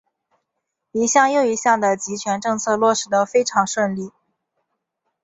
[0.93, 4.11] 一项又一项的极权政策落实得非常顺利。